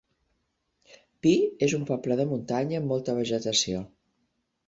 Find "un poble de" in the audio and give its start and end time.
1.79-2.25